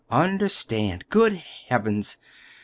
[0.09, 1.07] "Understand!
[1.09, 2.17] Good Heavens!"